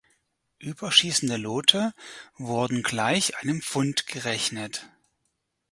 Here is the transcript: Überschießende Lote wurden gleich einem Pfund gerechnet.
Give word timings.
Überschießende 0.57 1.37
Lote 1.37 1.93
wurden 2.35 2.81
gleich 2.81 3.37
einem 3.37 3.61
Pfund 3.61 4.07
gerechnet. 4.07 4.89